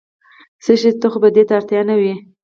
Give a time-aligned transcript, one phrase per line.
[0.63, 2.13] څه شي ته خو به دې اړتیا نه وي؟